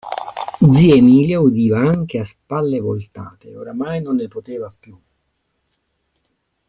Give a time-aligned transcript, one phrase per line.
[0.71, 4.99] Zia Emilia udiva anche a spalle voltate, e oramai non ne poteva più.